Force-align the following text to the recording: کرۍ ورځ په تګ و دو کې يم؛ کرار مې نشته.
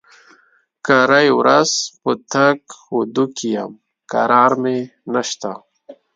کرۍ 0.85 1.27
ورځ 1.39 1.71
په 2.01 2.11
تګ 2.31 2.57
و 2.95 2.99
دو 3.15 3.25
کې 3.35 3.47
يم؛ 3.57 3.73
کرار 4.11 4.51
مې 4.61 4.77
نشته. 5.13 5.51